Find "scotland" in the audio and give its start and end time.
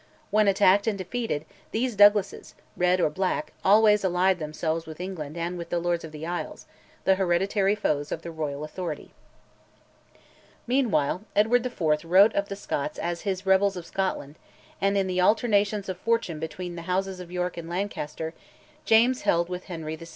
13.85-14.37